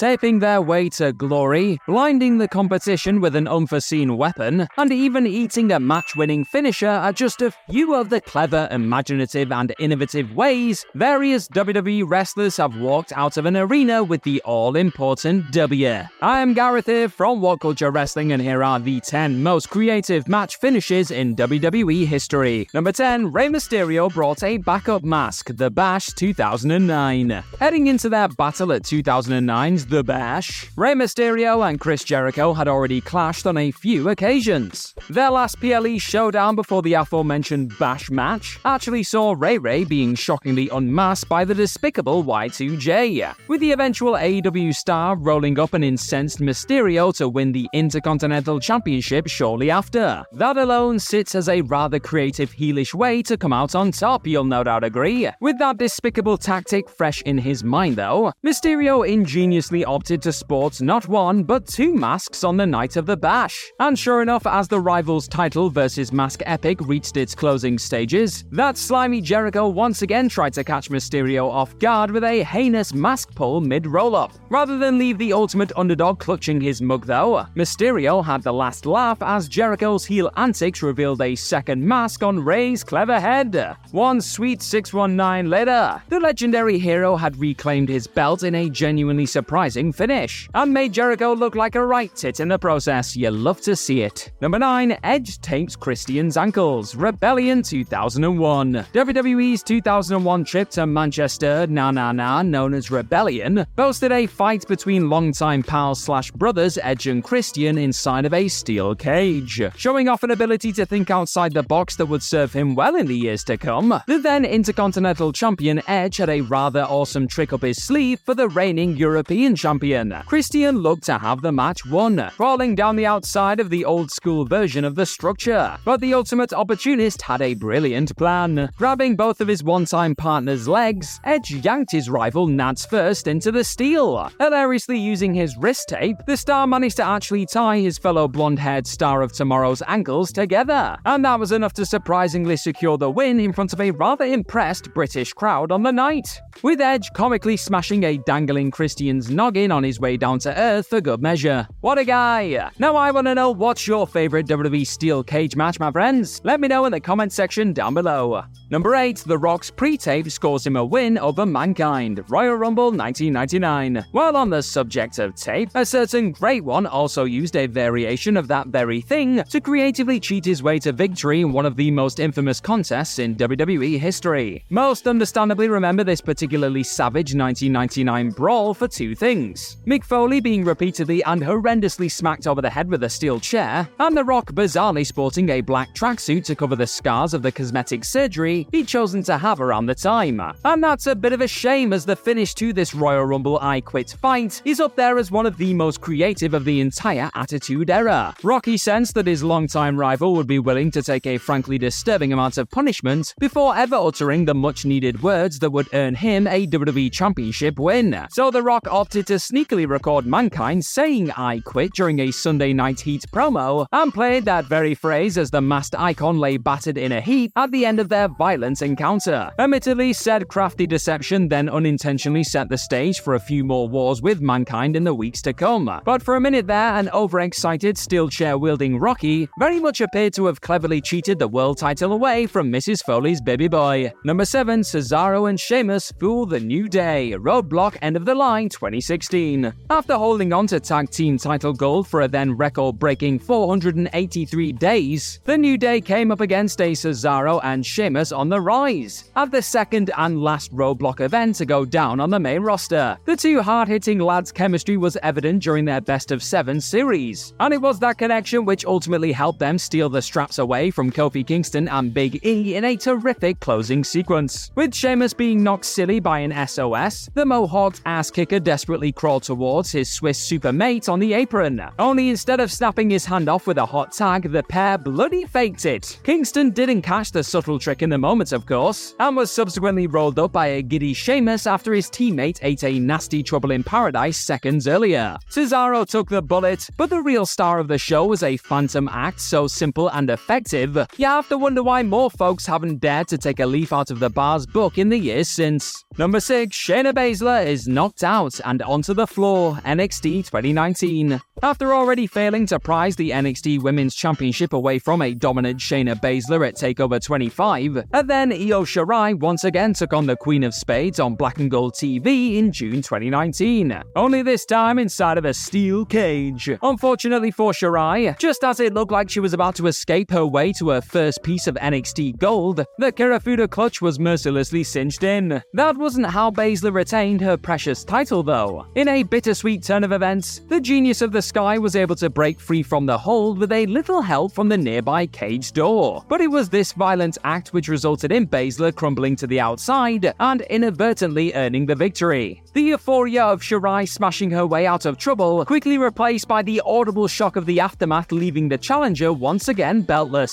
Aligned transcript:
Taping 0.00 0.38
their 0.38 0.62
way 0.62 0.88
to 0.88 1.12
glory, 1.12 1.78
blinding 1.86 2.38
the 2.38 2.48
competition 2.48 3.20
with 3.20 3.36
an 3.36 3.46
unforeseen 3.46 4.16
weapon, 4.16 4.66
and 4.78 4.90
even 4.90 5.26
eating 5.26 5.70
a 5.72 5.78
match 5.78 6.16
winning 6.16 6.42
finisher 6.42 6.88
are 6.88 7.12
just 7.12 7.42
a 7.42 7.52
few 7.68 7.94
of 7.94 8.08
the 8.08 8.22
clever, 8.22 8.66
imaginative, 8.70 9.52
and 9.52 9.74
innovative 9.78 10.34
ways 10.34 10.86
various 10.94 11.48
WWE 11.48 12.04
wrestlers 12.08 12.56
have 12.56 12.78
walked 12.78 13.12
out 13.12 13.36
of 13.36 13.44
an 13.44 13.58
arena 13.58 14.02
with 14.02 14.22
the 14.22 14.40
all 14.46 14.74
important 14.74 15.50
W. 15.50 16.02
I 16.22 16.40
am 16.40 16.54
Gareth 16.54 16.86
here 16.86 17.10
from 17.10 17.42
What 17.42 17.60
Culture 17.60 17.90
Wrestling, 17.90 18.32
and 18.32 18.40
here 18.40 18.64
are 18.64 18.80
the 18.80 19.00
10 19.00 19.42
most 19.42 19.68
creative 19.68 20.26
match 20.26 20.56
finishes 20.56 21.10
in 21.10 21.36
WWE 21.36 22.06
history. 22.06 22.66
Number 22.72 22.92
10, 22.92 23.32
Rey 23.32 23.48
Mysterio 23.48 24.10
brought 24.10 24.42
a 24.42 24.56
backup 24.56 25.04
mask, 25.04 25.50
the 25.54 25.70
Bash 25.70 26.06
2009. 26.14 27.44
Heading 27.58 27.88
into 27.88 28.08
their 28.08 28.28
battle 28.28 28.72
at 28.72 28.84
2009's 28.84 29.89
The 29.90 30.04
Bash, 30.04 30.70
Rey 30.76 30.94
Mysterio 30.94 31.68
and 31.68 31.80
Chris 31.80 32.04
Jericho 32.04 32.54
had 32.54 32.68
already 32.68 33.00
clashed 33.00 33.44
on 33.44 33.56
a 33.58 33.72
few 33.72 34.08
occasions. 34.08 34.94
Their 35.08 35.32
last 35.32 35.58
PLE 35.58 35.98
showdown 35.98 36.54
before 36.54 36.80
the 36.80 36.94
aforementioned 36.94 37.76
Bash 37.76 38.08
match 38.08 38.60
actually 38.64 39.02
saw 39.02 39.34
Ray 39.36 39.58
Ray 39.58 39.82
being 39.82 40.14
shockingly 40.14 40.68
unmasked 40.68 41.28
by 41.28 41.44
the 41.44 41.56
despicable 41.56 42.22
Y2J, 42.22 43.34
with 43.48 43.60
the 43.60 43.72
eventual 43.72 44.12
AEW 44.12 44.72
star 44.72 45.16
rolling 45.16 45.58
up 45.58 45.74
an 45.74 45.82
incensed 45.82 46.38
Mysterio 46.38 47.12
to 47.16 47.28
win 47.28 47.50
the 47.50 47.68
Intercontinental 47.72 48.60
Championship 48.60 49.26
shortly 49.26 49.72
after. 49.72 50.24
That 50.30 50.56
alone 50.56 51.00
sits 51.00 51.34
as 51.34 51.48
a 51.48 51.62
rather 51.62 51.98
creative 51.98 52.52
heelish 52.52 52.94
way 52.94 53.22
to 53.22 53.36
come 53.36 53.52
out 53.52 53.74
on 53.74 53.90
top, 53.90 54.24
you'll 54.24 54.44
no 54.44 54.62
doubt 54.62 54.84
agree. 54.84 55.28
With 55.40 55.58
that 55.58 55.78
despicable 55.78 56.38
tactic 56.38 56.88
fresh 56.88 57.22
in 57.22 57.38
his 57.38 57.64
mind, 57.64 57.96
though, 57.96 58.32
Mysterio 58.46 59.04
ingeniously 59.04 59.69
opted 59.78 60.20
to 60.22 60.32
sport 60.32 60.80
not 60.80 61.06
one, 61.06 61.44
but 61.44 61.66
two 61.66 61.94
masks 61.94 62.42
on 62.42 62.56
the 62.56 62.66
night 62.66 62.96
of 62.96 63.06
the 63.06 63.16
bash. 63.16 63.70
And 63.78 63.96
sure 63.96 64.22
enough, 64.22 64.44
as 64.44 64.66
the 64.66 64.80
rivals' 64.80 65.28
title 65.28 65.70
versus 65.70 66.12
mask 66.12 66.40
epic 66.46 66.80
reached 66.80 67.16
its 67.16 67.34
closing 67.34 67.78
stages, 67.78 68.44
that 68.50 68.76
slimy 68.76 69.20
Jericho 69.20 69.68
once 69.68 70.02
again 70.02 70.28
tried 70.28 70.54
to 70.54 70.64
catch 70.64 70.90
Mysterio 70.90 71.48
off 71.48 71.78
guard 71.78 72.10
with 72.10 72.24
a 72.24 72.42
heinous 72.42 72.92
mask 72.92 73.32
pull 73.36 73.60
mid 73.60 73.86
roll 73.86 74.16
up. 74.16 74.32
Rather 74.48 74.78
than 74.78 74.98
leave 74.98 75.18
the 75.18 75.32
ultimate 75.32 75.70
underdog 75.76 76.18
clutching 76.18 76.60
his 76.60 76.82
mug, 76.82 77.06
though, 77.06 77.46
Mysterio 77.54 78.24
had 78.24 78.42
the 78.42 78.52
last 78.52 78.86
laugh 78.86 79.22
as 79.22 79.48
Jericho's 79.48 80.04
heel 80.04 80.32
antics 80.36 80.82
revealed 80.82 81.22
a 81.22 81.36
second 81.36 81.86
mask 81.86 82.24
on 82.24 82.44
Rey's 82.44 82.82
clever 82.82 83.20
head. 83.20 83.76
One 83.92 84.20
sweet 84.20 84.62
619 84.62 85.48
later, 85.48 86.02
the 86.08 86.18
legendary 86.18 86.78
hero 86.78 87.14
had 87.14 87.36
reclaimed 87.36 87.88
his 87.88 88.08
belt 88.08 88.42
in 88.42 88.56
a 88.56 88.68
genuinely 88.68 89.26
surprising 89.26 89.59
finish 89.68 90.48
and 90.54 90.72
made 90.72 90.92
Jericho 90.92 91.34
look 91.34 91.54
like 91.54 91.74
a 91.74 91.84
right 91.84 92.14
tit 92.14 92.40
in 92.40 92.48
the 92.48 92.58
process. 92.58 93.16
You 93.16 93.30
love 93.30 93.60
to 93.62 93.76
see 93.76 94.02
it. 94.02 94.32
Number 94.40 94.58
9, 94.58 94.98
Edge 95.04 95.40
tapes 95.40 95.76
Christian's 95.76 96.36
ankles. 96.36 96.94
Rebellion 96.94 97.62
2001. 97.62 98.72
WWE's 98.92 99.62
2001 99.62 100.44
trip 100.44 100.70
to 100.70 100.86
Manchester, 100.86 101.66
na 101.68 101.90
na 101.90 102.12
na, 102.12 102.42
known 102.42 102.74
as 102.74 102.90
Rebellion, 102.90 103.66
boasted 103.76 104.12
a 104.12 104.26
fight 104.26 104.66
between 104.66 105.10
longtime 105.10 105.62
pals 105.62 106.02
slash 106.02 106.30
brothers 106.30 106.78
Edge 106.82 107.06
and 107.06 107.22
Christian 107.22 107.76
inside 107.76 108.24
of 108.24 108.32
a 108.32 108.48
steel 108.48 108.94
cage, 108.94 109.62
showing 109.76 110.08
off 110.08 110.22
an 110.22 110.30
ability 110.30 110.72
to 110.72 110.86
think 110.86 111.10
outside 111.10 111.52
the 111.52 111.62
box 111.62 111.96
that 111.96 112.06
would 112.06 112.22
serve 112.22 112.52
him 112.52 112.74
well 112.74 112.96
in 112.96 113.06
the 113.06 113.16
years 113.16 113.44
to 113.44 113.56
come. 113.56 114.00
The 114.06 114.18
then 114.18 114.44
Intercontinental 114.44 115.32
Champion 115.32 115.82
Edge 115.86 116.16
had 116.16 116.30
a 116.30 116.40
rather 116.42 116.82
awesome 116.82 117.28
trick 117.28 117.52
up 117.52 117.62
his 117.62 117.82
sleeve 117.82 118.20
for 118.20 118.34
the 118.34 118.48
reigning 118.48 118.96
European 118.96 119.49
champion. 119.54 120.14
Christian 120.26 120.78
looked 120.78 121.04
to 121.04 121.18
have 121.18 121.42
the 121.42 121.52
match 121.52 121.84
won, 121.86 122.30
crawling 122.36 122.74
down 122.74 122.96
the 122.96 123.06
outside 123.06 123.60
of 123.60 123.70
the 123.70 123.84
old 123.84 124.10
school 124.10 124.44
version 124.44 124.84
of 124.84 124.94
the 124.94 125.06
structure. 125.06 125.76
But 125.84 126.00
the 126.00 126.14
ultimate 126.14 126.52
opportunist 126.52 127.22
had 127.22 127.42
a 127.42 127.54
brilliant 127.54 128.16
plan. 128.16 128.70
Grabbing 128.76 129.16
both 129.16 129.40
of 129.40 129.48
his 129.48 129.62
one 129.62 129.84
time 129.84 130.14
partner's 130.14 130.68
legs, 130.68 131.20
Edge 131.24 131.50
yanked 131.50 131.92
his 131.92 132.10
rival 132.10 132.46
Nads 132.46 132.88
first 132.88 133.26
into 133.26 133.52
the 133.52 133.64
steel. 133.64 134.30
Hilariously 134.38 134.98
using 134.98 135.34
his 135.34 135.56
wrist 135.56 135.88
tape, 135.88 136.16
the 136.26 136.36
star 136.36 136.66
managed 136.66 136.96
to 136.96 137.04
actually 137.04 137.46
tie 137.46 137.78
his 137.78 137.98
fellow 137.98 138.28
blonde 138.28 138.58
haired 138.58 138.86
star 138.86 139.22
of 139.22 139.32
tomorrow's 139.32 139.82
ankles 139.86 140.32
together. 140.32 140.96
And 141.04 141.24
that 141.24 141.38
was 141.38 141.52
enough 141.52 141.72
to 141.74 141.86
surprisingly 141.86 142.56
secure 142.56 142.98
the 142.98 143.10
win 143.10 143.40
in 143.40 143.52
front 143.52 143.72
of 143.72 143.80
a 143.80 143.90
rather 143.90 144.24
impressed 144.24 144.92
British 144.94 145.32
crowd 145.32 145.72
on 145.72 145.82
the 145.82 145.92
night. 145.92 146.40
With 146.62 146.80
Edge 146.80 147.10
comically 147.14 147.56
smashing 147.56 148.04
a 148.04 148.18
dangling 148.18 148.70
Christian's 148.70 149.30
noggin 149.40 149.72
on 149.72 149.82
his 149.82 149.98
way 149.98 150.18
down 150.18 150.38
to 150.38 150.54
earth 150.60 150.88
for 150.88 151.00
good 151.00 151.22
measure. 151.22 151.66
What 151.80 151.96
a 151.96 152.04
guy! 152.04 152.70
Now 152.78 152.94
I 152.94 153.10
want 153.10 153.26
to 153.26 153.34
know 153.34 153.50
what's 153.50 153.86
your 153.86 154.06
favorite 154.06 154.46
WWE 154.46 154.86
steel 154.86 155.24
cage 155.24 155.56
match, 155.56 155.80
my 155.80 155.90
friends? 155.90 156.42
Let 156.44 156.60
me 156.60 156.68
know 156.68 156.84
in 156.84 156.92
the 156.92 157.00
comment 157.00 157.32
section 157.32 157.72
down 157.72 157.94
below. 157.94 158.42
Number 158.68 158.94
8, 158.94 159.24
The 159.26 159.38
Rock's 159.38 159.70
pre-tape 159.70 160.30
scores 160.30 160.66
him 160.66 160.76
a 160.76 160.84
win 160.84 161.16
over 161.16 161.46
Mankind, 161.46 162.22
Royal 162.28 162.56
Rumble 162.56 162.92
1999. 162.92 164.04
While 164.12 164.36
on 164.36 164.50
the 164.50 164.62
subject 164.62 165.18
of 165.18 165.34
tape, 165.34 165.70
a 165.74 165.86
certain 165.86 166.32
Great 166.32 166.62
One 166.62 166.86
also 166.86 167.24
used 167.24 167.56
a 167.56 167.66
variation 167.66 168.36
of 168.36 168.46
that 168.48 168.66
very 168.66 169.00
thing 169.00 169.42
to 169.44 169.58
creatively 169.58 170.20
cheat 170.20 170.44
his 170.44 170.62
way 170.62 170.78
to 170.80 170.92
victory 170.92 171.40
in 171.40 171.50
one 171.50 171.64
of 171.64 171.76
the 171.76 171.90
most 171.90 172.20
infamous 172.20 172.60
contests 172.60 173.18
in 173.18 173.36
WWE 173.36 173.98
history. 173.98 174.66
Most 174.68 175.08
understandably 175.08 175.68
remember 175.68 176.04
this 176.04 176.20
particularly 176.20 176.82
savage 176.82 177.34
1999 177.34 178.30
brawl 178.32 178.74
for 178.74 178.86
two 178.86 179.14
things. 179.14 179.29
Mick 179.30 180.02
Foley 180.02 180.40
being 180.40 180.64
repeatedly 180.64 181.22
and 181.22 181.40
horrendously 181.40 182.10
smacked 182.10 182.48
over 182.48 182.60
the 182.60 182.68
head 182.68 182.90
with 182.90 183.04
a 183.04 183.08
steel 183.08 183.38
chair, 183.38 183.88
and 184.00 184.16
The 184.16 184.24
Rock 184.24 184.50
bizarrely 184.50 185.06
sporting 185.06 185.50
a 185.50 185.60
black 185.60 185.94
tracksuit 185.94 186.44
to 186.46 186.56
cover 186.56 186.74
the 186.74 186.86
scars 186.86 187.32
of 187.32 187.42
the 187.42 187.52
cosmetic 187.52 188.04
surgery 188.04 188.66
he'd 188.72 188.88
chosen 188.88 189.22
to 189.22 189.38
have 189.38 189.60
around 189.60 189.86
the 189.86 189.94
time. 189.94 190.42
And 190.64 190.82
that's 190.82 191.06
a 191.06 191.14
bit 191.14 191.32
of 191.32 191.42
a 191.42 191.46
shame 191.46 191.92
as 191.92 192.04
the 192.04 192.16
finish 192.16 192.54
to 192.56 192.72
this 192.72 192.92
Royal 192.92 193.24
Rumble 193.24 193.60
I 193.60 193.80
Quit 193.80 194.16
fight 194.20 194.62
is 194.64 194.80
up 194.80 194.96
there 194.96 195.16
as 195.16 195.30
one 195.30 195.46
of 195.46 195.56
the 195.56 195.74
most 195.74 196.00
creative 196.00 196.52
of 196.52 196.64
the 196.64 196.80
entire 196.80 197.30
Attitude 197.36 197.88
Era. 197.88 198.34
Rocky 198.42 198.76
sensed 198.76 199.14
that 199.14 199.28
his 199.28 199.44
longtime 199.44 199.96
rival 199.96 200.34
would 200.34 200.48
be 200.48 200.58
willing 200.58 200.90
to 200.90 201.04
take 201.04 201.28
a 201.28 201.38
frankly 201.38 201.78
disturbing 201.78 202.32
amount 202.32 202.58
of 202.58 202.68
punishment 202.68 203.34
before 203.38 203.76
ever 203.76 203.94
uttering 203.94 204.44
the 204.44 204.54
much 204.54 204.84
needed 204.84 205.22
words 205.22 205.60
that 205.60 205.70
would 205.70 205.88
earn 205.92 206.16
him 206.16 206.48
a 206.48 206.66
WWE 206.66 207.12
Championship 207.12 207.78
win. 207.78 208.26
So 208.30 208.50
The 208.50 208.62
Rock 208.62 208.88
opted 208.90 209.19
to 209.26 209.34
sneakily 209.34 209.88
record 209.88 210.26
Mankind 210.26 210.84
saying 210.84 211.30
I 211.32 211.60
quit 211.60 211.92
during 211.94 212.20
a 212.20 212.30
Sunday 212.30 212.72
Night 212.72 213.00
Heat 213.00 213.24
promo 213.32 213.86
and 213.92 214.12
played 214.12 214.44
that 214.44 214.66
very 214.66 214.94
phrase 214.94 215.38
as 215.38 215.50
the 215.50 215.60
masked 215.60 215.94
icon 215.98 216.38
lay 216.38 216.56
battered 216.56 216.98
in 216.98 217.12
a 217.12 217.20
heap 217.20 217.52
at 217.56 217.70
the 217.70 217.84
end 217.86 218.00
of 218.00 218.08
their 218.08 218.28
violent 218.28 218.82
encounter. 218.82 219.50
Admittedly, 219.58 220.12
said 220.12 220.48
crafty 220.48 220.86
deception 220.86 221.48
then 221.48 221.68
unintentionally 221.68 222.44
set 222.44 222.68
the 222.68 222.78
stage 222.78 223.20
for 223.20 223.34
a 223.34 223.40
few 223.40 223.64
more 223.64 223.88
wars 223.88 224.22
with 224.22 224.40
Mankind 224.40 224.96
in 224.96 225.04
the 225.04 225.14
weeks 225.14 225.42
to 225.42 225.52
come. 225.52 225.90
But 226.04 226.22
for 226.22 226.36
a 226.36 226.40
minute 226.40 226.66
there, 226.66 226.94
an 226.94 227.08
overexcited 227.10 227.98
steel 227.98 228.28
chair 228.28 228.58
wielding 228.58 228.98
Rocky 228.98 229.48
very 229.58 229.80
much 229.80 230.00
appeared 230.00 230.34
to 230.34 230.46
have 230.46 230.60
cleverly 230.60 231.00
cheated 231.00 231.38
the 231.38 231.48
world 231.48 231.78
title 231.78 232.12
away 232.12 232.46
from 232.46 232.70
Mrs. 232.70 233.04
Foley's 233.04 233.40
baby 233.40 233.68
boy. 233.68 234.12
Number 234.24 234.44
7, 234.44 234.80
Cesaro 234.80 235.48
and 235.48 235.58
Sheamus 235.58 236.12
fool 236.18 236.46
the 236.46 236.60
New 236.60 236.88
Day, 236.88 237.34
Roadblock 237.36 237.96
End 238.02 238.16
of 238.16 238.24
the 238.24 238.34
Line 238.34 238.68
2016. 239.10 239.74
After 239.90 240.14
holding 240.14 240.52
on 240.52 240.68
to 240.68 240.78
tag 240.78 241.10
team 241.10 241.36
title 241.36 241.72
gold 241.72 242.06
for 242.06 242.20
a 242.22 242.28
then 242.28 242.52
record 242.56 242.98
breaking 243.00 243.40
483 243.40 244.72
days, 244.72 245.40
the 245.44 245.58
New 245.58 245.76
Day 245.76 246.00
came 246.00 246.30
up 246.30 246.40
against 246.40 246.80
a 246.80 246.92
Cesaro 246.92 247.60
and 247.64 247.84
Sheamus 247.84 248.30
on 248.30 248.48
the 248.48 248.60
rise, 248.60 249.32
at 249.34 249.50
the 249.50 249.62
second 249.62 250.12
and 250.16 250.40
last 250.40 250.72
roadblock 250.72 251.20
event 251.20 251.56
to 251.56 251.66
go 251.66 251.84
down 251.84 252.20
on 252.20 252.30
the 252.30 252.38
main 252.38 252.62
roster. 252.62 253.18
The 253.24 253.34
two 253.34 253.60
hard 253.62 253.88
hitting 253.88 254.20
lads' 254.20 254.52
chemistry 254.52 254.96
was 254.96 255.16
evident 255.24 255.64
during 255.64 255.84
their 255.84 256.00
best 256.00 256.30
of 256.30 256.40
seven 256.40 256.80
series, 256.80 257.52
and 257.58 257.74
it 257.74 257.80
was 257.80 257.98
that 257.98 258.18
connection 258.18 258.64
which 258.64 258.84
ultimately 258.84 259.32
helped 259.32 259.58
them 259.58 259.76
steal 259.76 260.08
the 260.08 260.22
straps 260.22 260.58
away 260.58 260.92
from 260.92 261.10
Kofi 261.10 261.44
Kingston 261.44 261.88
and 261.88 262.14
Big 262.14 262.46
E 262.46 262.76
in 262.76 262.84
a 262.84 262.96
terrific 262.96 263.58
closing 263.58 264.04
sequence. 264.04 264.70
With 264.76 264.94
Sheamus 264.94 265.34
being 265.34 265.64
knocked 265.64 265.86
silly 265.86 266.20
by 266.20 266.38
an 266.38 266.68
SOS, 266.68 267.28
the 267.34 267.44
Mohawk's 267.44 268.02
ass 268.06 268.30
kicker 268.30 268.60
desperately 268.60 268.99
crawled 269.10 269.42
towards 269.42 269.90
his 269.90 270.10
Swiss 270.10 270.38
super 270.38 270.72
mate 270.72 271.08
on 271.08 271.18
the 271.18 271.32
apron. 271.32 271.82
Only 271.98 272.28
instead 272.28 272.60
of 272.60 272.70
snapping 272.70 273.10
his 273.10 273.24
hand 273.24 273.48
off 273.48 273.66
with 273.66 273.78
a 273.78 273.86
hot 273.86 274.12
tag, 274.12 274.52
the 274.52 274.62
pair 274.62 274.98
bloody 274.98 275.44
faked 275.44 275.86
it. 275.86 276.20
Kingston 276.22 276.70
didn't 276.70 277.02
catch 277.02 277.32
the 277.32 277.42
subtle 277.42 277.78
trick 277.78 278.02
in 278.02 278.10
the 278.10 278.18
moment, 278.18 278.52
of 278.52 278.66
course, 278.66 279.14
and 279.18 279.36
was 279.36 279.50
subsequently 279.50 280.06
rolled 280.06 280.38
up 280.38 280.52
by 280.52 280.66
a 280.66 280.82
giddy 280.82 281.14
Sheamus 281.14 281.66
after 281.66 281.94
his 281.94 282.10
teammate 282.10 282.58
ate 282.62 282.84
a 282.84 282.98
nasty 282.98 283.42
trouble 283.42 283.70
in 283.70 283.82
paradise 283.82 284.36
seconds 284.36 284.86
earlier. 284.86 285.36
Cesaro 285.48 286.06
took 286.06 286.28
the 286.28 286.42
bullet, 286.42 286.88
but 286.96 287.10
the 287.10 287.22
real 287.22 287.46
star 287.46 287.78
of 287.78 287.88
the 287.88 287.98
show 287.98 288.26
was 288.26 288.42
a 288.42 288.56
phantom 288.58 289.08
act 289.10 289.40
so 289.40 289.66
simple 289.66 290.08
and 290.08 290.30
effective, 290.30 290.98
you 291.16 291.26
have 291.26 291.48
to 291.48 291.58
wonder 291.58 291.82
why 291.82 292.02
more 292.02 292.30
folks 292.30 292.66
haven't 292.66 293.00
dared 293.00 293.28
to 293.28 293.38
take 293.38 293.60
a 293.60 293.66
leaf 293.66 293.92
out 293.92 294.10
of 294.10 294.20
the 294.20 294.30
bar's 294.30 294.66
book 294.66 294.98
in 294.98 295.08
the 295.08 295.18
years 295.18 295.48
since. 295.48 296.04
Number 296.18 296.40
6, 296.40 296.76
Shayna 296.76 297.12
Baszler 297.12 297.64
is 297.64 297.88
knocked 297.88 298.24
out 298.24 298.60
and 298.64 298.79
onto 298.80 299.14
the 299.14 299.26
floor, 299.26 299.74
NXT 299.84 300.46
2019. 300.46 301.40
After 301.62 301.92
already 301.92 302.26
failing 302.26 302.64
to 302.66 302.80
prize 302.80 303.16
the 303.16 303.30
NXT 303.30 303.82
Women's 303.82 304.14
Championship 304.14 304.72
away 304.72 304.98
from 304.98 305.20
a 305.20 305.34
dominant 305.34 305.78
Shayna 305.78 306.18
Baszler 306.18 306.66
at 306.66 306.76
TakeOver 306.76 307.22
25, 307.22 308.04
and 308.12 308.30
then 308.30 308.52
Io 308.52 308.84
Shirai 308.84 309.38
once 309.38 309.64
again 309.64 309.92
took 309.92 310.12
on 310.12 310.26
the 310.26 310.36
Queen 310.36 310.64
of 310.64 310.72
Spades 310.72 311.20
on 311.20 311.34
Black 311.34 311.58
and 311.58 311.70
Gold 311.70 311.94
TV 311.94 312.56
in 312.56 312.72
June 312.72 313.02
2019, 313.02 314.02
only 314.16 314.42
this 314.42 314.64
time 314.64 314.98
inside 314.98 315.36
of 315.36 315.44
a 315.44 315.52
steel 315.52 316.04
cage. 316.06 316.70
Unfortunately 316.82 317.50
for 317.50 317.72
Shirai, 317.72 318.38
just 318.38 318.64
as 318.64 318.80
it 318.80 318.94
looked 318.94 319.12
like 319.12 319.28
she 319.28 319.40
was 319.40 319.52
about 319.52 319.74
to 319.76 319.86
escape 319.86 320.30
her 320.30 320.46
way 320.46 320.72
to 320.74 320.88
her 320.90 321.00
first 321.00 321.42
piece 321.42 321.66
of 321.66 321.74
NXT 321.74 322.38
gold, 322.38 322.84
the 322.98 323.12
Kirifuda 323.12 323.68
clutch 323.68 324.00
was 324.00 324.18
mercilessly 324.18 324.82
cinched 324.82 325.24
in. 325.24 325.62
That 325.74 325.96
wasn't 325.96 326.26
how 326.26 326.50
Baszler 326.50 326.94
retained 326.94 327.40
her 327.42 327.56
precious 327.56 328.04
title, 328.04 328.42
though. 328.42 328.69
In 328.94 329.08
a 329.08 329.22
bittersweet 329.22 329.82
turn 329.82 330.04
of 330.04 330.12
events, 330.12 330.60
the 330.68 330.80
genius 330.80 331.22
of 331.22 331.32
the 331.32 331.42
Sky 331.42 331.78
was 331.78 331.96
able 331.96 332.16
to 332.16 332.30
break 332.30 332.60
free 332.60 332.82
from 332.82 333.06
the 333.06 333.16
hold 333.16 333.58
with 333.58 333.72
a 333.72 333.86
little 333.86 334.22
help 334.22 334.52
from 334.52 334.68
the 334.68 334.78
nearby 334.78 335.26
cage 335.26 335.72
door. 335.72 336.24
But 336.28 336.40
it 336.40 336.50
was 336.50 336.68
this 336.68 336.92
violent 336.92 337.38
act 337.44 337.72
which 337.72 337.88
resulted 337.88 338.32
in 338.32 338.46
Baszler 338.46 338.94
crumbling 338.94 339.36
to 339.36 339.46
the 339.46 339.60
outside 339.60 340.32
and 340.38 340.60
inadvertently 340.62 341.54
earning 341.54 341.86
the 341.86 341.94
victory. 341.94 342.62
The 342.74 342.82
euphoria 342.82 343.44
of 343.44 343.62
Shirai 343.62 344.08
smashing 344.08 344.50
her 344.50 344.66
way 344.66 344.86
out 344.86 345.06
of 345.06 345.18
trouble 345.18 345.64
quickly 345.64 345.98
replaced 345.98 346.48
by 346.48 346.62
the 346.62 346.82
audible 346.84 347.28
shock 347.28 347.56
of 347.56 347.66
the 347.66 347.80
aftermath, 347.80 348.32
leaving 348.32 348.68
the 348.68 348.78
challenger 348.78 349.32
once 349.32 349.68
again 349.68 350.02
beltless. 350.04 350.52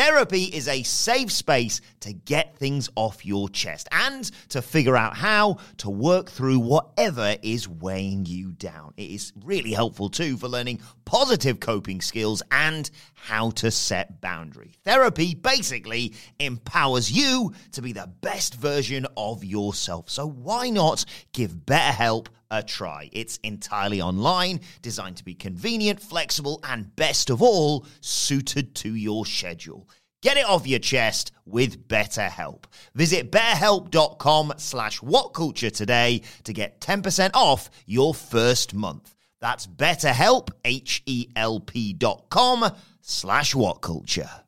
Therapy 0.00 0.44
is 0.44 0.66
a 0.66 0.82
safe 0.82 1.30
space 1.30 1.82
to 2.00 2.14
get 2.14 2.56
things 2.56 2.88
off 2.96 3.26
your 3.26 3.50
chest 3.50 3.86
and 3.92 4.24
to 4.48 4.62
figure 4.62 4.96
out 4.96 5.14
how 5.14 5.58
to 5.76 5.90
work 5.90 6.30
through 6.30 6.58
whatever 6.60 7.36
is 7.42 7.68
weighing 7.68 8.24
you 8.24 8.52
down. 8.52 8.94
It 8.96 9.10
is 9.10 9.34
really 9.44 9.72
helpful 9.72 10.08
too 10.08 10.38
for 10.38 10.48
learning 10.48 10.80
positive 11.04 11.60
coping 11.60 12.00
skills 12.00 12.42
and 12.50 12.90
how 13.12 13.50
to 13.50 13.70
set 13.70 14.22
boundary. 14.22 14.72
Therapy 14.86 15.34
basically 15.34 16.14
empowers 16.38 17.12
you 17.12 17.52
to 17.72 17.82
be 17.82 17.92
the 17.92 18.10
best 18.22 18.54
version 18.54 19.06
of 19.18 19.44
yourself. 19.44 20.08
So 20.08 20.26
why 20.26 20.70
not 20.70 21.04
give 21.34 21.52
BetterHelp 21.52 22.28
a 22.50 22.62
try. 22.62 23.08
It's 23.12 23.38
entirely 23.44 24.02
online, 24.02 24.60
designed 24.82 25.16
to 25.18 25.24
be 25.24 25.34
convenient, 25.34 26.00
flexible, 26.00 26.60
and 26.64 26.94
best 26.96 27.30
of 27.30 27.40
all, 27.40 27.86
suited 28.00 28.74
to 28.76 28.94
your 28.94 29.24
schedule. 29.24 29.88
Get 30.22 30.36
it 30.36 30.44
off 30.44 30.66
your 30.66 30.78
chest 30.78 31.32
with 31.46 31.88
BetterHelp. 31.88 32.64
Visit 32.94 33.32
betterhelp.com 33.32 34.54
slash 34.58 35.00
whatculture 35.00 35.72
today 35.72 36.22
to 36.44 36.52
get 36.52 36.80
10% 36.80 37.30
off 37.34 37.70
your 37.86 38.12
first 38.12 38.74
month. 38.74 39.14
That's 39.40 39.66
betterhelp, 39.66 40.50
H-E-L-P 40.64 41.94
dot 41.94 42.26
com 42.28 42.70
slash 43.00 43.54
whatculture. 43.54 44.42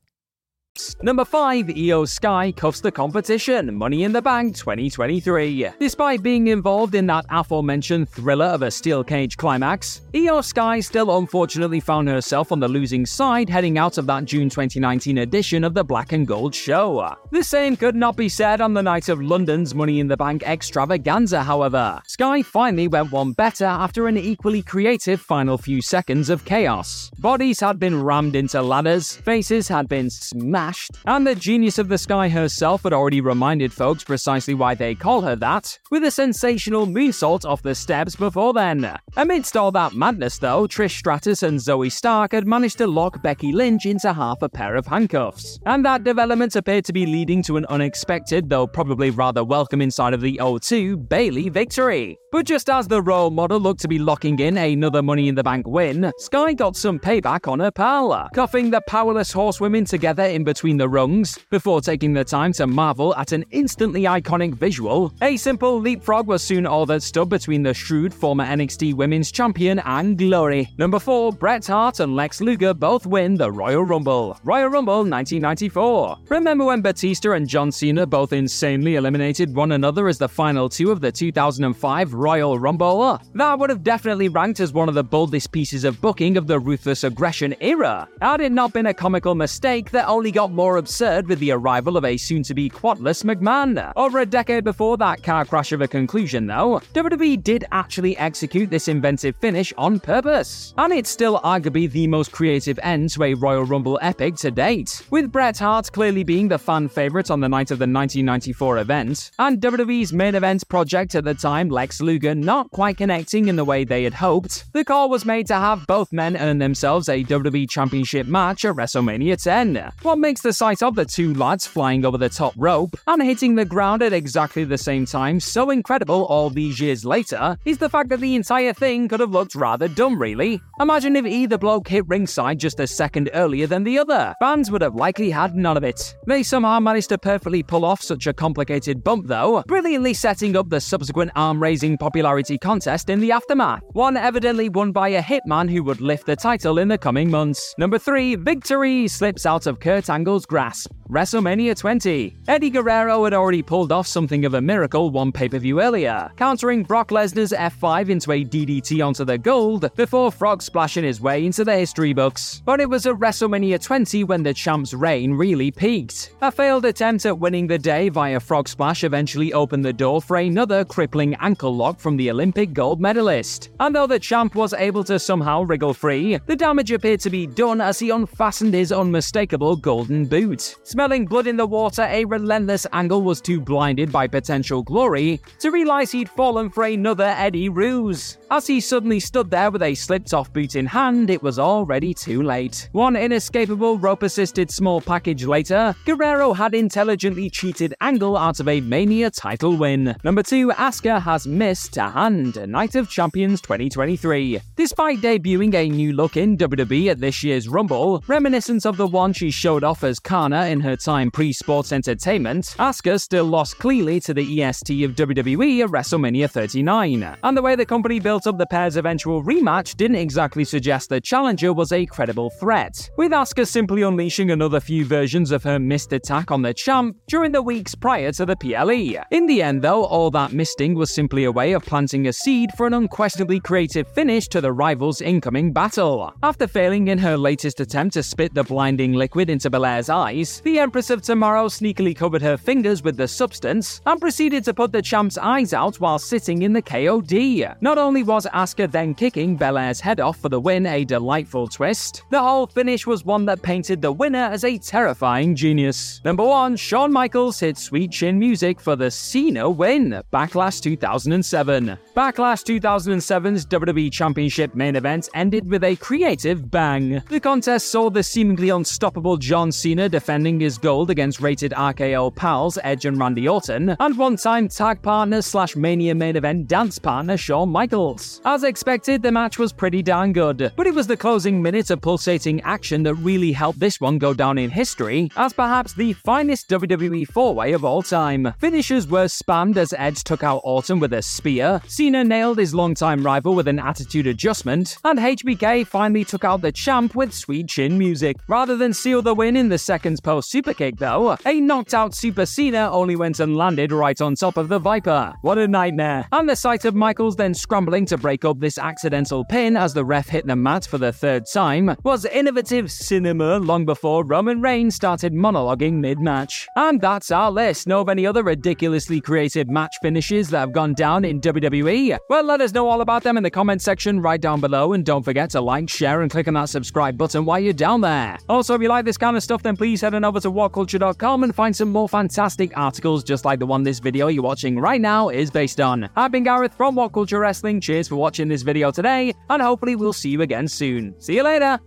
Number 1.03 1.25
5, 1.25 1.71
Io 1.77 2.05
Sky 2.05 2.53
cuffs 2.53 2.81
the 2.81 2.91
competition, 2.91 3.75
Money 3.75 4.05
in 4.05 4.13
the 4.13 4.23
Bank 4.23 4.57
2023. 4.57 5.71
Despite 5.79 6.23
being 6.23 6.47
involved 6.47 6.95
in 6.95 7.07
that 7.09 7.27
aforementioned 7.29 8.09
thriller 8.09 8.47
of 8.47 8.63
a 8.63 8.71
steel 8.71 9.05
cage 9.05 9.37
climax, 9.37 10.01
Io 10.15 10.41
Sky 10.41 10.81
still 10.81 11.19
unfortunately 11.19 11.81
found 11.81 12.09
herself 12.09 12.53
on 12.53 12.61
the 12.61 12.69
losing 12.69 13.05
side 13.05 13.51
heading 13.51 13.77
out 13.77 13.99
of 13.99 14.07
that 14.07 14.25
June 14.25 14.49
2019 14.49 15.19
edition 15.19 15.65
of 15.65 15.75
the 15.75 15.85
Black 15.85 16.13
and 16.13 16.27
Gold 16.27 16.55
show. 16.55 17.17
The 17.33 17.45
same 17.45 17.77
could 17.77 17.97
not 17.97 18.17
be 18.17 18.29
said 18.29 18.61
on 18.61 18.73
the 18.73 18.83
night 18.83 19.09
of 19.09 19.21
London's 19.21 19.75
Money 19.75 20.01
in 20.01 20.09
the 20.09 20.17
Bank 20.17 20.43
extravaganza, 20.45 21.43
however. 21.43 22.01
Sky 22.07 22.43
finally 22.43 22.89
went 22.89 23.13
one 23.13 23.33
better 23.33 23.67
after 23.67 24.09
an 24.09 24.17
equally 24.17 24.63
creative 24.63 25.21
final 25.21 25.59
few 25.59 25.83
seconds 25.83 26.31
of 26.31 26.45
chaos. 26.45 27.11
Bodies 27.19 27.61
had 27.61 27.79
been 27.79 28.03
rammed 28.03 28.37
into 28.37 28.63
ladders, 28.63 29.17
faces 29.17 29.69
had 29.69 29.89
been 29.89 30.09
smashed 30.09 30.62
and 31.07 31.27
the 31.27 31.35
genius 31.35 31.79
of 31.79 31.89
the 31.89 31.99
sky 31.99 32.29
herself 32.29 32.83
had 32.83 32.93
already 32.93 33.21
reminded 33.21 33.73
folks 33.73 34.05
precisely 34.05 34.55
why 34.55 34.75
they 34.75 34.95
call 34.95 35.21
her 35.21 35.37
that, 35.37 35.79
with 35.91 36.05
a 36.05 36.11
sensational 36.11 36.87
moonsault 36.87 37.45
off 37.45 37.63
the 37.63 37.75
steps 37.75 38.17
before 38.17 38.53
then. 38.53 38.97
Amidst 39.17 39.57
all 39.57 39.73
that 39.73 39.95
madness, 39.95 40.39
though, 40.39 40.67
Trish 40.67 40.99
Stratus 40.99 41.43
and 41.43 41.59
Zoey 41.59 41.91
Stark 41.91 42.33
had 42.33 42.47
managed 42.47 42.79
to 42.79 42.87
lock 42.87 43.23
Becky 43.23 43.53
Lynch 43.53 43.87
into 43.87 44.13
half 44.13 44.43
a 44.43 44.49
pair 44.49 44.77
of 44.77 44.87
handcuffs, 44.87 45.59
and 45.67 45.85
that 45.85 46.05
development 46.05 46.57
appeared 46.57 46.85
to 46.85 46.93
be 46.93 47.07
leading 47.07 47.43
to 47.45 47.57
an 47.57 47.67
unexpected, 47.67 48.49
though 48.49 48.67
probably 48.67 49.11
rather 49.11 49.45
welcome 49.45 49.81
inside 49.81 50.15
of 50.15 50.21
the 50.21 50.39
O2 50.39 51.09
Bayley 51.09 51.49
victory. 51.49 52.19
But 52.31 52.47
just 52.47 52.71
as 52.71 52.89
the 52.89 53.03
role 53.03 53.31
model 53.31 53.61
looked 53.61 53.83
to 53.83 53.89
be 53.89 53.99
locking 53.99 54.39
in 54.39 54.57
another 54.57 55.03
Money 55.03 55.29
in 55.29 55.35
the 55.35 55.43
Bank 55.43 55.67
win, 55.67 56.11
Sky 56.19 56.55
got 56.55 56.77
some 56.77 56.99
payback 56.99 57.47
on 57.47 57.61
her 57.61 57.71
pal, 57.71 58.29
cuffing 58.33 58.71
the 58.71 58.81
powerless 58.89 59.33
horsewomen 59.33 59.85
together 59.85 60.25
in 60.25 60.45
between 60.53 60.77
the 60.77 60.87
rungs 60.87 61.39
before 61.49 61.81
taking 61.81 62.13
the 62.13 62.23
time 62.23 62.53
to 62.53 62.67
marvel 62.67 63.17
at 63.17 63.33
an 63.33 63.43
instantly 63.53 64.03
iconic 64.03 64.53
visual. 64.55 65.11
A 65.23 65.39
simple 65.39 65.81
leapfrog 65.81 66.27
was 66.27 66.43
soon 66.43 66.67
all 66.67 66.85
that 66.85 67.03
stood 67.03 67.31
between 67.31 67.63
the 67.63 67.73
shrewd 67.73 68.13
former 68.13 68.45
NXT 68.45 68.93
Women's 68.93 69.33
Champion 69.33 69.79
and 69.79 70.19
Glory. 70.19 70.69
Number 70.77 70.99
4, 70.99 71.33
Bret 71.33 71.67
Hart 71.67 72.01
and 72.01 72.15
Lex 72.15 72.43
Luger 72.43 72.75
both 72.75 73.07
win 73.07 73.37
the 73.37 73.51
Royal 73.51 73.83
Rumble. 73.83 74.39
Royal 74.45 74.69
Rumble 74.69 74.99
1994. 74.99 76.19
Remember 76.29 76.67
when 76.67 76.83
Batista 76.83 77.33
and 77.33 77.49
John 77.49 77.73
Cena 77.73 78.07
both 78.07 78.35
insanely 78.35 78.97
eliminated 78.97 79.55
one 79.55 79.73
another 79.73 80.07
as 80.07 80.19
the 80.19 80.29
final 80.29 80.69
two 80.69 80.91
of 80.91 81.01
the 81.01 81.11
2005 81.11 82.13
Royal 82.13 82.59
Rumble? 82.59 83.19
That 83.35 83.59
would 83.59 83.71
have 83.71 83.83
definitely 83.83 84.29
ranked 84.29 84.61
as 84.61 84.75
one 84.75 84.91
of 84.91 84.95
the 84.95 85.05
boldest 85.05 85.51
pieces 85.51 85.85
of 85.85 86.01
booking 86.03 86.37
of 86.37 86.47
the 86.47 86.61
ruthless 86.61 87.05
aggression 87.05 87.55
era. 87.61 88.07
Had 88.21 88.43
it 88.43 88.53
not 88.53 88.75
been 88.75 88.87
a 88.87 88.93
comical 88.93 89.35
mistake 89.35 89.91
that 89.93 90.09
only 90.09 90.31
got 90.31 90.42
more 90.51 90.79
absurd 90.79 91.29
with 91.29 91.39
the 91.39 91.53
arrival 91.53 91.97
of 91.97 92.05
a 92.05 92.17
soon 92.17 92.43
to 92.43 92.55
be 92.55 92.69
quadless 92.69 93.23
McMahon. 93.23 93.93
Over 93.97 94.21
a 94.21 94.27
decade 94.27 94.65
before 94.65 94.97
that 94.97 95.23
car 95.23 95.45
crash 95.45 95.73
of 95.73 95.81
a 95.81 95.89
conclusion, 95.89 96.47
though, 96.47 96.81
WWE 96.95 97.43
did 97.43 97.65
actually 97.71 98.17
execute 98.17 98.71
this 98.71 98.89
inventive 98.89 99.37
finish 99.37 99.73
on 99.77 100.01
purpose. 100.01 100.75
And 100.79 100.93
it's 100.93 101.11
still 101.11 101.41
arguably 101.41 101.91
the 101.91 102.07
most 102.07 102.33
creative 102.33 102.79
end 102.83 103.11
to 103.11 103.25
a 103.25 103.35
Royal 103.35 103.65
Rumble 103.65 103.99
epic 104.01 104.37
to 104.37 104.51
date, 104.51 105.03
with 105.11 105.31
Bret 105.31 105.59
Hart 105.59 105.93
clearly 105.93 106.25
being 106.25 106.49
the 106.49 106.59
fan 106.59 106.89
favourite 106.89 107.31
on 107.31 107.41
the 107.41 107.49
night 107.49 107.71
of 107.71 107.79
the 107.79 107.83
1994 107.83 108.79
event, 108.79 109.31
and 109.39 109.61
WWE's 109.61 110.13
main 110.13 110.35
event 110.35 110.67
project 110.69 111.15
at 111.15 111.25
the 111.25 111.35
time, 111.35 111.69
Lex 111.69 112.01
Luger, 112.01 112.35
not 112.35 112.71
quite 112.71 112.97
connecting 112.97 113.49
in 113.49 113.57
the 113.57 113.65
way 113.65 113.85
they 113.85 114.05
had 114.05 114.15
hoped. 114.15 114.65
The 114.73 114.85
call 114.85 115.11
was 115.11 115.27
made 115.27 115.47
to 115.49 115.55
have 115.55 115.87
both 115.87 116.13
men 116.13 116.37
earn 116.37 116.59
themselves 116.59 117.09
a 117.09 117.23
WWE 117.25 117.69
Championship 117.69 118.27
match 118.27 118.65
at 118.65 118.75
WrestleMania 118.75 119.43
10. 119.43 119.93
What 120.03 120.19
makes 120.19 120.32
the 120.41 120.53
sight 120.53 120.83
of 120.83 120.95
the 120.95 121.05
two 121.05 121.35
lads 121.35 121.67
flying 121.67 122.05
over 122.05 122.17
the 122.17 122.29
top 122.29 122.55
rope 122.57 122.97
and 123.07 123.23
hitting 123.23 123.55
the 123.55 123.65
ground 123.65 124.03
at 124.03 124.13
exactly 124.13 124.65
the 124.65 124.79
same 124.79 125.05
time 125.05 125.39
so 125.41 125.71
incredible 125.71 126.25
all 126.27 126.49
these 126.49 126.81
years 126.81 127.05
later 127.05 127.57
is 127.65 127.79
the 127.79 127.89
fact 127.89 128.09
that 128.09 128.21
the 128.21 128.35
entire 128.35 128.73
thing 128.73 129.09
could 129.09 129.21
have 129.21 129.33
looked 129.33 129.55
rather 129.55 129.89
dumb, 129.89 130.21
really. 130.21 130.61
Imagine 130.81 131.17
if 131.17 131.27
either 131.27 131.59
bloke 131.59 131.89
hit 131.89 132.07
ringside 132.09 132.59
just 132.59 132.81
a 132.81 132.87
second 132.87 133.31
earlier 133.35 133.67
than 133.67 133.85
the 133.85 133.99
other. 133.99 134.35
Fans 134.41 134.71
would 134.71 134.83
have 134.83 134.95
likely 134.95 135.31
had 135.31 135.55
none 135.55 135.77
of 135.77 135.85
it. 135.85 136.17
They 136.27 136.43
somehow 136.43 136.81
managed 136.81 137.11
to 137.11 137.19
perfectly 137.19 137.63
pull 137.63 137.85
off 137.85 138.01
such 138.01 138.27
a 138.27 138.33
complicated 138.33 139.05
bump, 139.05 139.27
though, 139.27 139.63
brilliantly 139.67 140.15
setting 140.15 140.57
up 140.57 140.69
the 140.71 140.81
subsequent 140.81 141.33
arm 141.37 141.63
raising 141.63 141.99
popularity 141.99 142.59
contest 142.59 143.11
in 143.11 143.21
the 143.21 143.33
aftermath. 143.33 143.83
One 143.93 144.17
evidently 144.17 144.69
won 144.69 144.93
by 144.93 145.09
a 145.09 145.23
hitman 145.23 145.71
who 145.71 145.83
would 145.85 146.01
lift 146.01 146.27
the 146.27 146.37
title 146.37 146.79
in 146.79 146.89
the 146.89 146.99
coming 146.99 147.31
months. 147.31 147.75
Number 147.79 147.99
3, 147.99 148.37
Victory 148.37 149.09
slips 149.09 149.47
out 149.47 149.67
of 149.67 149.81
Kurt 149.81 150.09
Angle's 150.23 150.47
grasp. 150.47 150.93
WrestleMania 151.13 151.77
20. 151.77 152.35
Eddie 152.49 152.71
Guerrero 152.71 153.25
had 153.25 153.35
already 153.35 153.61
pulled 153.61 153.93
off 153.93 154.07
something 154.07 154.47
of 154.47 154.55
a 154.55 154.63
miracle 154.63 155.11
one 155.11 155.31
pay 155.31 155.47
per 155.47 155.59
view 155.59 155.83
earlier, 155.83 156.31
countering 156.37 156.85
Brock 156.85 157.11
Lesnar's 157.11 157.53
F5 157.53 158.09
into 158.09 158.33
a 158.33 158.43
DDT 158.43 159.05
onto 159.07 159.23
the 159.25 159.37
gold 159.37 159.95
before 159.95 160.33
frog 160.33 160.63
splashing 160.63 161.05
his 161.05 161.21
way 161.21 161.45
into 161.45 161.65
the 161.65 161.77
history 161.77 162.15
books. 162.15 162.63
But 162.65 162.81
it 162.81 162.89
was 162.89 163.05
at 163.07 163.17
WrestleMania 163.17 163.83
20 163.83 164.25
when 164.25 164.43
the 164.43 164.55
champ's 164.55 164.95
reign 164.95 165.35
really 165.35 165.71
peaked. 165.71 166.33
A 166.41 166.51
failed 166.51 166.87
attempt 166.87 167.27
at 167.27 167.39
winning 167.39 167.67
the 167.67 167.79
day 167.79 168.09
via 168.09 168.41
frog 168.41 168.67
splash 168.67 169.05
eventually 169.05 169.53
opened 169.53 169.85
the 169.85 169.93
door 169.93 170.23
for 170.23 170.39
another 170.39 170.83
crippling 170.83 171.35
ankle 171.41 171.77
lock 171.77 172.01
from 172.01 172.17
the 172.17 172.31
Olympic 172.31 172.73
gold 172.73 173.03
medalist. 173.03 173.69
And 173.81 173.95
though 173.95 174.07
the 174.07 174.19
champ 174.19 174.55
was 174.55 174.73
able 174.73 175.05
to 175.05 175.19
somehow 175.19 175.63
wriggle 175.65 175.93
free, 175.93 176.39
the 176.47 176.57
damage 176.57 176.91
appeared 176.91 177.21
to 177.21 177.29
be 177.29 177.47
done 177.47 177.83
as 177.83 177.99
he 177.99 178.09
unfastened 178.09 178.73
his 178.73 178.93
unmistakable 178.93 179.77
golden 180.13 180.27
boot. 180.27 180.77
Smelling 180.83 181.27
blood 181.27 181.47
in 181.47 181.57
the 181.57 181.67
water, 181.67 182.03
a 182.03 182.25
relentless 182.25 182.87
Angle 182.93 183.23
was 183.23 183.41
too 183.41 183.61
blinded 183.61 184.13
by 184.13 184.27
potential 184.27 184.83
glory 184.83 185.41
to 185.59 185.71
realize 185.71 186.11
he'd 186.11 186.29
fallen 186.29 186.69
for 186.71 186.85
another 186.85 187.35
Eddie 187.37 187.69
ruse. 187.69 188.39
As 188.51 188.67
he 188.67 188.81
suddenly 188.81 189.21
stood 189.21 189.51
there 189.51 189.71
with 189.71 189.83
a 189.83 189.95
slipped 189.95 190.35
off 190.35 190.53
boot 190.53 190.77
in 190.77 190.87
hand, 190.87 191.31
it 191.31 191.43
was 191.43 191.59
already 191.59 192.13
too 192.13 192.43
late. 192.43 192.89
One 192.93 193.17
inescapable 193.17 193.99
rope 193.99 194.23
assisted 194.23 194.71
small 194.71 195.01
package 195.01 195.47
later, 195.47 195.95
Guerrero 196.05 196.53
had 196.53 196.75
intelligently 196.75 197.49
cheated 197.49 197.95
Angle 198.01 198.37
out 198.37 198.61
of 198.61 198.69
a 198.69 198.81
Mania 198.83 199.31
title 199.31 199.77
win. 199.77 200.15
Number 200.25 200.43
2, 200.43 200.69
Asuka 200.73 201.23
has 201.23 201.47
mist 201.47 201.95
to 201.95 202.11
hand, 202.11 202.57
Night 202.69 202.95
of 202.95 203.09
Champions 203.09 203.63
2023. 203.63 204.61
Despite 204.77 205.21
debuting 205.21 205.75
a 205.75 205.89
new 205.89 206.13
look 206.13 206.37
in 206.37 206.59
WWE 206.59 207.11
at 207.11 207.21
this 207.21 207.43
year's 207.43 207.69
Rumble, 207.69 208.23
reminiscent 208.27 208.85
of 208.85 208.99
the 208.99 209.07
one 209.07 209.33
she 209.33 209.51
showed 209.51 209.85
off 209.85 210.02
as 210.05 210.19
Kana 210.19 210.67
in 210.67 210.81
her 210.81 210.97
time 210.97 211.31
pre 211.31 211.53
sports 211.53 211.93
entertainment, 211.93 212.75
Asuka 212.79 213.21
still 213.21 213.45
lost 213.45 213.79
cleanly 213.79 214.21
to 214.21 214.35
the 214.35 214.63
EST 214.63 215.05
of 215.05 215.13
WWE 215.13 215.85
at 215.85 215.91
WrestleMania 215.91 216.51
39. 216.51 217.37
And 217.43 217.57
the 217.57 217.63
way 217.63 217.75
the 217.75 217.87
company 217.87 218.21
built 218.21 218.47
up 218.47 218.59
the 218.59 218.67
pair's 218.67 218.97
eventual 218.97 219.43
rematch 219.43 219.97
didn't 219.97 220.17
exactly 220.17 220.65
suggest 220.65 221.09
the 221.09 221.21
challenger 221.21 221.73
was 221.73 221.93
a 221.93 222.07
credible 222.07 222.51
threat, 222.51 223.11
with 223.17 223.33
Asuka 223.33 223.67
simply 223.67 224.03
unleashing 224.03 224.51
another 224.51 224.81
few 224.81 225.05
versions 225.05 225.51
of 225.51 225.63
her 225.63 225.79
mist 225.79 226.13
attack 226.13 226.51
on 226.51 226.63
the 226.63 226.75
champ 226.75 227.17
during 227.29 227.53
the 227.53 227.63
weeks 227.63 227.95
prior 227.95 228.33
to 228.33 228.47
the 228.47 228.57
PLE. 228.57 229.23
In 229.31 229.47
the 229.47 229.63
end, 229.63 229.83
though, 229.83 230.05
all 230.05 230.31
that 230.33 230.53
misting 230.53 230.95
was 230.95 231.13
simply 231.13 231.45
a 231.45 231.53
way 231.53 231.73
of 231.73 231.85
planting 231.85 232.27
a 232.27 232.33
seed 232.33 232.71
for 232.77 232.87
an 232.87 232.95
unquestionably 232.95 233.61
creative 233.61 234.09
finish 234.09 234.49
to 234.49 234.61
the 234.61 234.73
rival's 234.73 235.21
incoming 235.21 235.73
battle. 235.73 236.33
After 236.43 236.67
failing 236.67 237.09
in 237.09 237.19
her 237.19 237.37
latest 237.37 237.81
attempt 237.81 238.15
to 238.15 238.23
spit 238.23 238.55
the 238.55 238.65
blinding 238.65 239.13
liquid 239.13 239.51
into 239.51 239.71
Belair's 239.93 240.09
eyes, 240.09 240.61
the 240.63 240.79
Empress 240.79 241.11
of 241.11 241.21
Tomorrow 241.21 241.69
sneakily 241.69 242.17
covered 242.17 242.41
her 242.41 242.57
fingers 242.57 243.03
with 243.03 243.19
the 243.19 243.29
substance 243.29 244.01
and 244.07 244.19
proceeded 244.19 244.65
to 244.65 244.73
put 244.73 244.91
the 244.91 245.03
champ's 245.03 245.37
eyes 245.37 245.75
out 245.75 246.01
while 246.01 246.19
sitting 246.19 246.63
in 246.63 246.73
the 246.73 246.81
KOD. 246.81 247.77
Not 247.83 247.99
only 247.99 248.23
was 248.23 248.47
Asuka 248.55 248.91
then 248.91 249.13
kicking 249.13 249.55
Belair's 249.55 250.01
head 250.01 250.19
off 250.19 250.39
for 250.39 250.49
the 250.49 250.59
win 250.59 250.87
a 250.87 251.05
delightful 251.05 251.69
twist, 251.69 252.23
the 252.31 252.41
whole 252.41 252.67
finish 252.67 253.07
was 253.07 253.27
one 253.27 253.45
that 253.45 253.61
painted 253.61 254.01
the 254.01 254.13
winner 254.13 254.39
as 254.39 254.65
a 254.65 254.79
terrifying 254.79 255.55
genius. 255.55 256.23
Number 256.25 256.45
1, 256.45 256.77
Shawn 256.77 257.13
Michaels 257.13 257.61
hit 257.61 257.77
Sweet 257.77 258.13
Chin 258.13 258.39
music 258.39 258.81
for 258.81 258.97
the 258.97 259.11
Cena 259.11 259.69
win, 259.69 260.23
Backlash 260.33 260.81
2007. 260.81 261.99
Backlash 262.17 262.65
2007's 262.65 263.67
WWE 263.67 264.11
Championship 264.11 264.75
main 264.75 264.97
event 264.97 265.29
ended 265.35 265.69
with 265.69 265.85
a 265.85 265.97
creative 265.97 266.71
bang. 266.71 267.23
The 267.29 267.41
contest 267.41 267.89
saw 267.89 268.09
the 268.09 268.23
seemingly 268.23 268.71
unstoppable 268.71 269.37
John 269.37 269.72
Cena 269.73 270.09
defending 270.09 270.61
his 270.61 270.79
gold 270.79 271.11
against 271.11 271.41
rated 271.41 271.73
RKO 271.73 272.35
pals 272.35 272.79
Edge 272.83 273.05
and 273.05 273.19
Randy 273.19 273.49
Orton, 273.49 273.97
and 273.99 274.17
one-time 274.17 274.69
tag 274.69 275.03
partner 275.03 275.43
slash 275.43 275.75
Mania 275.77 276.15
main 276.15 276.37
event 276.37 276.69
dance 276.69 276.99
partner 276.99 277.37
Shawn 277.37 277.69
Michaels. 277.69 278.41
As 278.45 278.65
expected, 278.65 279.23
the 279.23 279.33
match 279.33 279.59
was 279.59 279.73
pretty 279.73 280.03
darn 280.03 280.33
good, 280.33 280.73
but 280.77 280.87
it 280.87 280.95
was 280.95 281.07
the 281.07 281.17
closing 281.17 281.61
minute 281.63 281.91
of 281.91 282.01
pulsating 282.01 282.61
action 282.63 283.03
that 283.05 283.15
really 283.15 283.53
helped 283.53 283.81
this 283.81 284.01
one 284.01 284.19
go 284.19 284.35
down 284.35 284.59
in 284.59 284.71
history 284.71 285.31
as 285.37 285.53
perhaps 285.53 285.95
the 285.95 286.13
finest 286.13 286.69
WWE 286.69 287.27
four-way 287.29 287.73
of 287.73 287.85
all 287.85 288.03
time. 288.03 288.53
Finishers 288.59 289.09
were 289.09 289.27
spammed 289.27 289.77
as 289.77 289.95
Edge 289.97 290.23
took 290.25 290.43
out 290.43 290.61
Orton 290.65 291.01
with 291.01 291.13
a 291.13 291.23
spear, 291.23 291.81
Cena 291.87 292.25
nailed 292.25 292.59
his 292.59 292.75
longtime 292.75 293.25
rival 293.25 293.55
with 293.55 293.69
an 293.69 293.79
attitude 293.79 294.27
adjustment, 294.27 294.99
and 295.05 295.19
HBK 295.19 295.87
finally 295.87 296.25
took 296.25 296.45
out 296.45 296.61
the 296.61 296.73
champ 296.73 297.15
with 297.15 297.33
sweet 297.33 297.69
chin 297.69 297.99
music. 297.99 298.37
Rather 298.49 298.77
than 298.77 298.93
seal 298.93 299.23
the 299.23 299.35
win 299.35 299.57
in 299.63 299.69
the 299.69 299.79
seconds 299.79 300.21
post 300.21 300.53
superkick, 300.53 300.99
though, 300.99 301.37
a 301.47 301.61
knocked 301.61 301.95
out 301.95 302.17
Super 302.17 302.45
Cena 302.45 302.91
only 302.91 303.15
went 303.15 303.39
and 303.39 303.57
landed 303.57 303.93
right 303.93 304.21
on 304.21 304.35
top 304.35 304.57
of 304.57 304.69
the 304.69 304.81
Viper. 304.81 305.33
What 305.43 305.57
a 305.57 305.69
nightmare. 305.69 306.27
And 306.33 306.49
the 306.49 306.57
sight 306.57 306.85
of 306.85 306.97
Michaels 306.97 307.37
then 307.37 307.55
scrambling 307.55 308.05
to 308.07 308.19
break 308.19 308.45
up 308.45 308.59
this 308.59 308.77
accidental 308.77 309.45
pin 309.45 309.77
as 309.77 309.95
the 309.95 310.05
ref 310.05 310.29
hit 310.29 310.49
the 310.49 310.57
mat 310.57 310.85
for 310.85 310.99
the 310.99 311.13
third 311.13 311.45
time 311.47 311.95
was 312.03 312.25
innovative 312.25 312.91
cinema 312.91 313.61
long 313.61 313.85
before 313.85 314.25
Roman 314.25 314.61
Reigns 314.61 314.97
started 314.97 315.33
monologuing 315.33 316.01
mid 316.01 316.19
match. 316.19 316.67
And 316.75 317.01
that's 317.01 317.31
our 317.31 317.53
list. 317.53 317.87
Know 317.87 318.01
of 318.01 318.09
any 318.09 318.27
other 318.27 318.43
ridiculously 318.43 319.21
creative 319.21 319.71
match 319.71 319.95
finishes 320.03 320.51
that 320.51 320.59
have 320.59 320.73
gone 320.73 320.95
down 320.95 321.25
in 321.25 321.41
WWE? 321.41 322.19
Well, 322.29 322.43
let 322.43 322.61
us 322.61 322.73
know 322.73 322.89
all 322.89 323.01
about 323.01 323.23
them 323.23 323.37
in 323.37 323.45
the 323.45 323.51
comment 323.51 323.81
section 323.81 324.21
right 324.21 324.41
down 324.41 324.61
below, 324.61 324.93
and 324.93 325.07
don't 325.07 325.23
forget 325.23 325.51
to 325.51 325.61
like, 325.61 325.89
share, 325.89 326.23
and 326.23 326.33
click 326.33 326.49
on 326.49 326.55
that 326.55 326.69
subscribe 326.69 327.17
button 327.17 327.45
while 327.45 327.61
you're 327.61 327.73
down 327.73 328.01
there. 328.01 328.39
Also, 328.49 328.75
if 328.75 328.83
you 328.83 328.89
like 328.89 329.05
this 329.05 329.17
kind 329.17 329.37
of 329.37 329.45
stuff, 329.53 329.63
then 329.63 329.77
please 329.77 330.01
head 330.01 330.15
on 330.15 330.25
over 330.25 330.41
to 330.41 330.51
whatculture.com 330.51 331.45
and 331.45 331.55
find 331.55 331.77
some 331.77 331.93
more 331.93 332.09
fantastic 332.09 332.75
articles 332.75 333.23
just 333.23 333.45
like 333.45 333.59
the 333.59 333.67
one 333.67 333.83
this 333.83 333.99
video 333.99 334.29
you're 334.29 334.43
watching 334.43 334.79
right 334.79 335.01
now 335.01 335.29
is 335.29 335.51
based 335.51 335.79
on. 335.79 336.09
I've 336.17 336.33
been 336.33 336.43
Gareth 336.43 336.75
from 336.75 336.95
What 336.95 337.13
Culture 337.13 337.39
Wrestling. 337.39 337.79
Cheers 337.81 338.09
for 338.09 338.17
watching 338.17 338.49
this 338.49 338.63
video 338.63 338.91
today, 338.91 339.35
and 339.51 339.61
hopefully 339.61 339.95
we'll 339.95 340.15
see 340.15 340.31
you 340.31 340.41
again 340.41 340.69
soon. 340.69 341.15
See 341.19 341.37
you 341.37 341.43
later. 341.43 341.79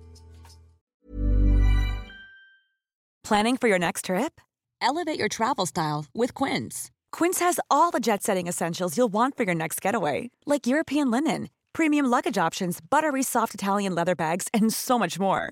Planning 3.24 3.58
for 3.58 3.68
your 3.68 3.80
next 3.80 4.06
trip? 4.06 4.40
Elevate 4.80 5.18
your 5.18 5.30
travel 5.30 5.66
style 5.66 6.06
with 6.14 6.36
Quince. 6.36 6.92
Quince 7.12 7.40
has 7.40 7.60
all 7.72 7.90
the 7.90 8.00
jet 8.00 8.22
setting 8.22 8.46
essentials 8.46 8.96
you'll 8.96 9.12
want 9.12 9.36
for 9.36 9.44
your 9.44 9.56
next 9.56 9.82
getaway, 9.82 10.30
like 10.46 10.68
European 10.68 11.10
linen, 11.10 11.50
premium 11.74 12.06
luggage 12.06 12.38
options, 12.38 12.80
buttery 12.80 13.24
soft 13.24 13.56
Italian 13.56 13.96
leather 13.96 14.14
bags, 14.14 14.48
and 14.54 14.72
so 14.72 15.00
much 15.00 15.18
more. 15.18 15.52